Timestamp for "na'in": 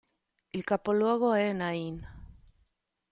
1.53-1.99